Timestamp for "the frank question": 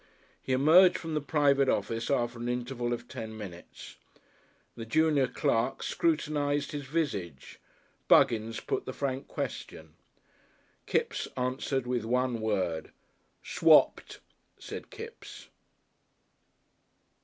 8.87-9.93